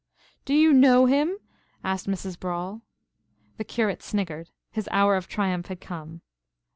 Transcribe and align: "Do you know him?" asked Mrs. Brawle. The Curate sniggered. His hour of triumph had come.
"Do 0.45 0.55
you 0.55 0.73
know 0.73 1.05
him?" 1.05 1.37
asked 1.83 2.07
Mrs. 2.07 2.35
Brawle. 2.35 2.81
The 3.57 3.63
Curate 3.63 4.01
sniggered. 4.01 4.49
His 4.71 4.89
hour 4.91 5.15
of 5.15 5.27
triumph 5.27 5.67
had 5.67 5.79
come. 5.79 6.21